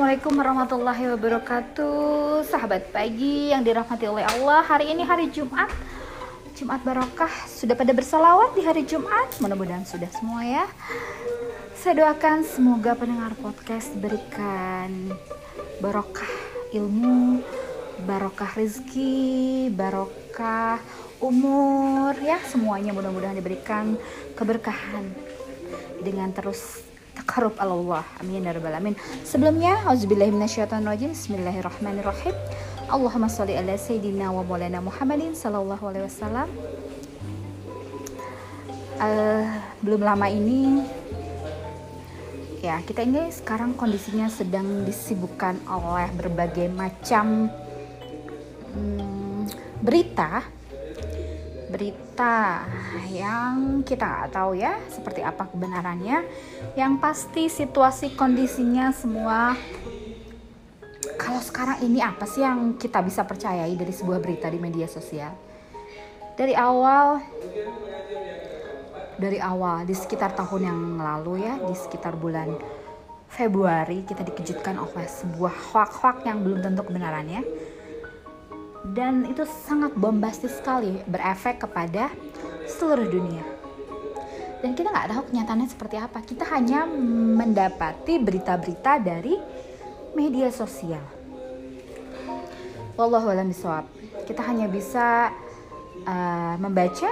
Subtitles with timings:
[0.00, 2.40] Assalamualaikum warahmatullahi wabarakatuh.
[2.48, 5.68] Sahabat pagi yang dirahmati oleh Allah Hari ini hari Jumat.
[6.56, 9.28] Jumat barokah Sudah pada bersalawat di hari Jumat.
[9.44, 10.64] Mudah-mudahan sudah semua ya.
[11.76, 15.12] Saya doakan semoga pendengar podcast Diberikan
[15.84, 16.32] barokah
[16.72, 17.44] ilmu
[18.08, 20.80] Barokah rezeki Barokah
[21.20, 22.40] umur Ya.
[22.48, 24.00] Semuanya mudah-mudahan diberikan
[24.32, 25.12] keberkahan
[26.00, 28.94] Dengan terus takarub Allah amin ya rabbal alamin.
[29.26, 31.12] Sebelumnya auzubillahi minasyaitonirrajim.
[31.12, 32.34] Bismillahirrahmanirrahim.
[32.90, 36.48] Allahumma sholli ala sayyidina wa maulana Muhammadin sallallahu alaihi wasallam.
[39.00, 39.48] Uh,
[39.80, 40.84] belum lama ini
[42.60, 47.48] ya kita ini sekarang kondisinya sedang disibukkan oleh berbagai macam
[48.76, 49.48] hmm,
[49.80, 50.44] berita
[51.70, 52.66] berita
[53.08, 56.26] yang kita nggak tahu ya seperti apa kebenarannya.
[56.74, 59.54] Yang pasti situasi kondisinya semua
[61.16, 65.32] kalau sekarang ini apa sih yang kita bisa percayai dari sebuah berita di media sosial?
[66.34, 67.22] Dari awal
[69.20, 72.56] dari awal di sekitar tahun yang lalu ya, di sekitar bulan
[73.30, 77.46] Februari kita dikejutkan oleh sebuah hoak-hoak yang belum tentu kebenarannya
[78.84, 82.08] dan itu sangat bombastis sekali berefek kepada
[82.64, 83.44] seluruh dunia.
[84.60, 86.20] Dan kita nggak tahu kenyataannya seperti apa.
[86.20, 86.84] Kita hanya
[87.36, 89.36] mendapati berita-berita dari
[90.12, 91.00] media sosial.
[92.96, 93.48] Wallahu alam
[94.28, 95.32] kita hanya bisa
[96.04, 97.08] uh, membaca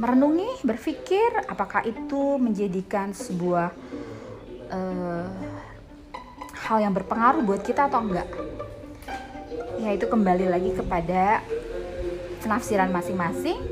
[0.00, 3.72] merenungi berpikir apakah itu menjadikan sebuah
[4.72, 5.28] uh,
[6.56, 8.28] hal yang berpengaruh buat kita atau enggak
[9.86, 11.46] ya itu kembali lagi kepada
[12.42, 13.62] penafsiran masing-masing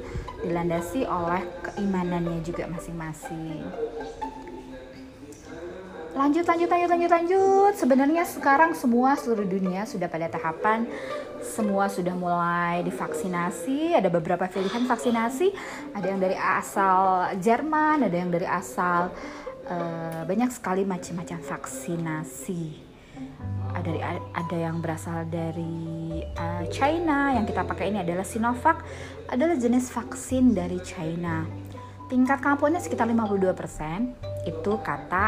[0.47, 3.67] dilandasi oleh keimanannya juga masing-masing.
[6.15, 7.73] Lanjut lanjut lanjut lanjut lanjut.
[7.75, 10.87] Sebenarnya sekarang semua seluruh dunia sudah pada tahapan
[11.45, 15.51] semua sudah mulai divaksinasi ada beberapa pilihan vaksinasi.
[15.99, 19.11] Ada yang dari asal Jerman ada yang dari asal
[19.67, 22.63] uh, banyak sekali macam-macam vaksinasi.
[23.75, 23.91] Ada
[24.39, 25.94] ada yang berasal dari
[26.37, 27.33] uh, China.
[27.37, 28.81] Yang kita pakai ini adalah Sinovac
[29.29, 31.45] adalah jenis vaksin dari China.
[32.09, 35.27] Tingkat keampuhannya sekitar 52% itu kata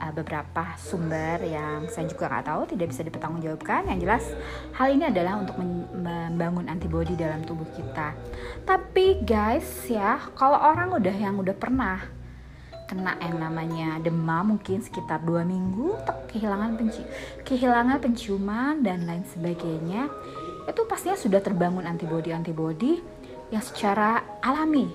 [0.00, 3.88] uh, beberapa sumber yang saya juga nggak tahu tidak bisa dipertanggungjawabkan.
[3.92, 4.24] Yang jelas
[4.76, 8.16] hal ini adalah untuk membangun antibodi dalam tubuh kita.
[8.64, 12.23] Tapi guys ya kalau orang udah yang udah pernah
[12.84, 15.96] kena yang namanya demam mungkin sekitar dua minggu
[16.28, 17.00] kehilangan penci
[17.48, 20.12] kehilangan penciuman dan lain sebagainya
[20.64, 23.00] itu pastinya sudah terbangun antibodi antibodi
[23.52, 24.88] yang secara alami.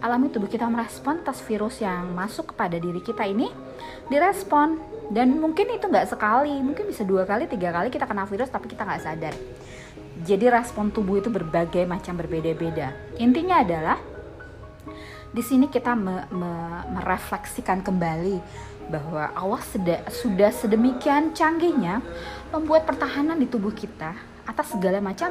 [0.00, 3.48] Alami tubuh kita merespon atas virus yang masuk kepada diri kita ini
[4.08, 4.80] direspon.
[5.10, 8.70] Dan mungkin itu nggak sekali mungkin bisa dua kali tiga kali kita kena virus tapi
[8.70, 9.34] kita nggak sadar.
[10.20, 12.92] Jadi respon tubuh itu berbagai macam berbeda-beda.
[13.18, 13.98] Intinya adalah
[15.30, 16.52] di sini kita me, me,
[16.98, 18.42] merefleksikan kembali
[18.90, 22.02] bahwa Allah seda, sudah sedemikian canggihnya
[22.50, 25.30] membuat pertahanan di tubuh kita atas segala macam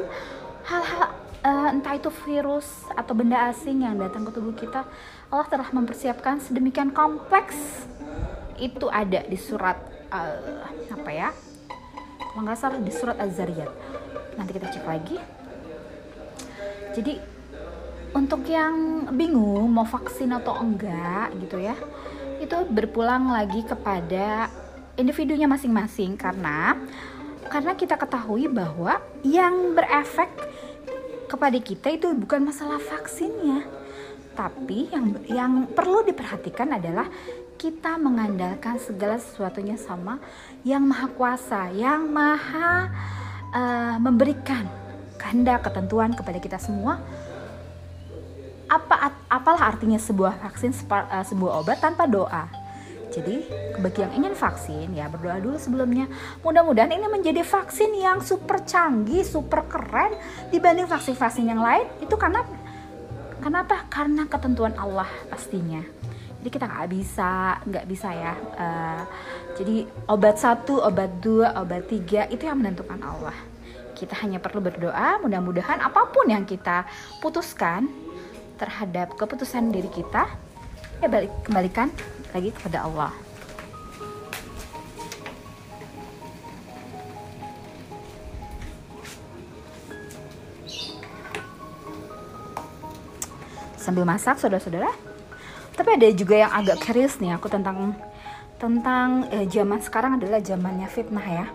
[0.64, 1.12] hal-hal
[1.44, 4.88] uh, entah itu virus atau benda asing yang datang ke tubuh kita.
[5.28, 7.84] Allah telah mempersiapkan sedemikian kompleks
[8.56, 9.76] itu ada di surat
[10.12, 10.64] uh,
[10.96, 11.30] apa ya?
[12.20, 13.72] Kalau nggak salah di surat Az-Zariyat.
[14.40, 15.18] Nanti kita cek lagi.
[16.96, 17.39] Jadi
[18.14, 21.76] untuk yang bingung mau vaksin atau enggak gitu ya
[22.40, 24.48] itu berpulang lagi kepada
[24.96, 26.76] individunya masing-masing karena
[27.50, 30.30] karena kita ketahui bahwa yang berefek
[31.30, 33.66] kepada kita itu bukan masalah vaksinnya.
[34.34, 37.06] Tapi yang yang perlu diperhatikan adalah
[37.60, 40.18] kita mengandalkan segala sesuatunya sama
[40.64, 42.88] yang maha kuasa yang maha
[43.52, 44.64] uh, memberikan
[45.20, 47.04] kehendak ketentuan kepada kita semua
[48.70, 52.46] apa apalah artinya sebuah vaksin uh, sebuah obat tanpa doa?
[53.10, 53.42] Jadi
[53.82, 56.06] bagi yang ingin vaksin ya berdoa dulu sebelumnya.
[56.46, 60.14] Mudah-mudahan ini menjadi vaksin yang super canggih super keren
[60.54, 61.90] dibanding vaksin-vaksin yang lain.
[61.98, 62.46] Itu karena
[63.42, 63.90] kenapa?
[63.90, 65.82] Karena ketentuan Allah pastinya.
[66.40, 67.32] Jadi kita nggak bisa
[67.68, 69.04] nggak bisa ya uh,
[69.60, 73.36] jadi obat satu obat dua obat tiga itu yang menentukan Allah.
[73.98, 76.88] Kita hanya perlu berdoa mudah-mudahan apa pun yang kita
[77.20, 77.92] putuskan
[78.60, 80.28] terhadap keputusan diri kita
[81.00, 81.88] ya balik kembalikan
[82.36, 83.16] lagi kepada Allah.
[93.80, 94.92] Sambil masak saudara-saudara.
[95.74, 97.96] Tapi ada juga yang agak curious nih aku tentang
[98.60, 101.48] tentang eh, zaman sekarang adalah zamannya fitnah ya.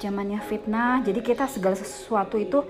[0.00, 2.64] Zamannya fitnah jadi kita segala sesuatu itu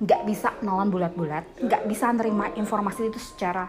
[0.00, 3.68] nggak bisa nalan bulat-bulat nggak bisa nerima informasi itu secara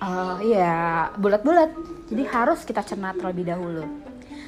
[0.00, 1.70] uh, ya bulat-bulat.
[2.10, 3.84] Jadi harus kita cerna terlebih dahulu.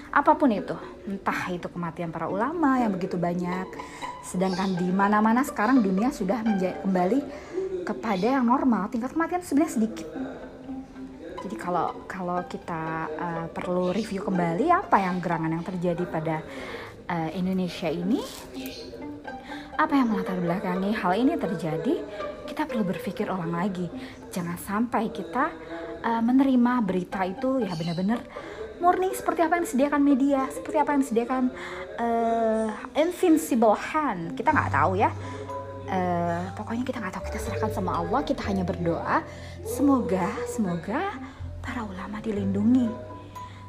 [0.08, 0.72] Apa pun itu
[1.04, 3.68] entah itu kematian para ulama yang begitu banyak
[4.24, 6.40] sedangkan di mana-mana sekarang dunia sudah
[6.84, 7.20] kembali
[7.84, 8.88] kepada yang normal.
[8.92, 10.08] Tingkat kematian sebenarnya sedikit.
[11.38, 16.42] Jadi kalau kalau kita uh, perlu review kembali apa yang gerangan yang terjadi pada
[17.06, 18.18] uh, Indonesia ini,
[19.78, 22.02] apa yang melatar belakangi hal ini terjadi,
[22.50, 23.86] kita perlu berpikir ulang lagi.
[24.34, 25.54] Jangan sampai kita
[26.02, 28.18] uh, menerima berita itu ya benar-benar
[28.82, 31.42] murni seperti apa yang disediakan media, seperti apa yang disediakan
[31.94, 34.34] uh, invincible hand.
[34.34, 35.14] Kita nggak tahu ya.
[35.88, 39.24] Uh, pokoknya kita nggak tahu kita serahkan sama Allah kita hanya berdoa
[39.64, 41.16] semoga semoga
[41.64, 42.92] para ulama dilindungi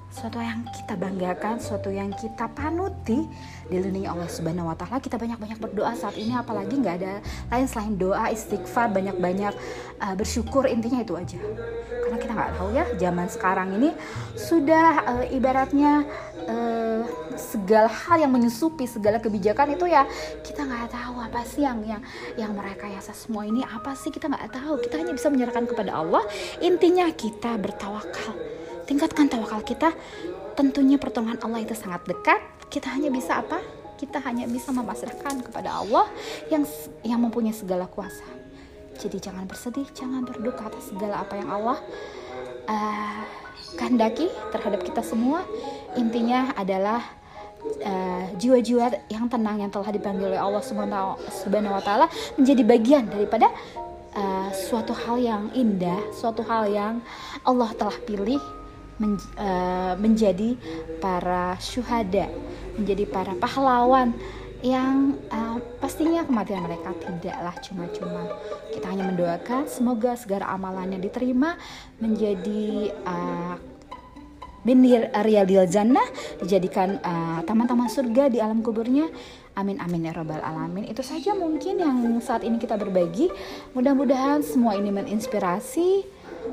[0.09, 3.29] suatu yang kita banggakan, suatu yang kita panuti
[3.69, 4.97] dilindungi Allah Subhanahu wa taala.
[4.97, 7.13] Kita banyak-banyak berdoa saat ini apalagi nggak ada
[7.53, 9.53] lain selain doa, istighfar, banyak-banyak
[10.01, 11.37] uh, bersyukur intinya itu aja.
[12.03, 13.89] Karena kita nggak tahu ya zaman sekarang ini
[14.33, 16.01] sudah uh, ibaratnya
[16.49, 17.05] uh,
[17.37, 20.09] segala hal yang menyusupi segala kebijakan itu ya
[20.41, 22.01] kita nggak tahu apa sih yang yang
[22.35, 24.81] yang mereka yasa semua ini apa sih kita nggak tahu.
[24.81, 26.25] Kita hanya bisa menyerahkan kepada Allah.
[26.65, 28.48] Intinya kita bertawakal
[28.89, 29.93] tingkatkan tawakal kita.
[30.57, 32.41] Tentunya pertolongan Allah itu sangat dekat.
[32.73, 33.61] Kita hanya bisa apa?
[34.01, 36.09] Kita hanya bisa memasrahkan kepada Allah
[36.49, 36.65] yang
[37.05, 38.25] yang mempunyai segala kuasa.
[38.99, 41.77] Jadi jangan bersedih jangan berduka atas segala apa yang Allah
[42.67, 43.23] uh,
[43.77, 45.45] kehendaki terhadap kita semua.
[45.95, 46.99] Intinya adalah
[47.79, 53.07] uh, jiwa-jiwa uh, yang tenang yang telah dipanggil oleh Allah Subhanahu wa taala menjadi bagian
[53.07, 53.47] daripada
[54.19, 56.99] uh, suatu hal yang indah, suatu hal yang
[57.47, 58.58] Allah telah pilih
[58.99, 60.59] men, uh, menjadi
[60.99, 62.27] para syuhada,
[62.75, 64.13] menjadi para pahlawan
[64.59, 68.23] yang uh, pastinya kematian mereka tidaklah cuma-cuma.
[68.75, 71.55] Kita hanya mendoakan semoga segala amalannya diterima
[72.03, 73.55] menjadi uh,
[74.59, 76.03] bin riyadil jannah
[76.43, 76.99] dijadikan
[77.47, 79.07] taman-taman uh, surga di alam kuburnya.
[79.55, 80.87] Amin amin ya robbal alamin.
[80.91, 83.31] Itu saja mungkin yang saat ini kita berbagi.
[83.71, 86.03] Mudah-mudahan semua ini menginspirasi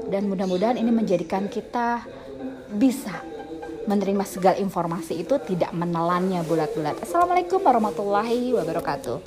[0.07, 2.07] dan mudah-mudahan ini menjadikan kita
[2.71, 3.23] bisa
[3.87, 6.99] menerima segala informasi itu tidak menelannya bulat-bulat.
[7.07, 9.19] Assalamualaikum warahmatullahi wabarakatuh.